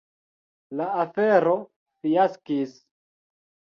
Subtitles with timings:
[0.79, 1.53] La afero
[2.01, 2.77] fiaskis.